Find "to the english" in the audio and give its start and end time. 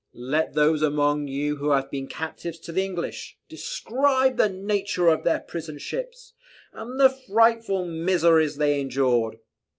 2.61-3.37